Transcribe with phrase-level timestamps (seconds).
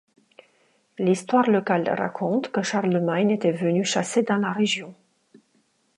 [0.97, 4.95] L'histoire locale raconte que Charlemagne était venu chasser dans la région.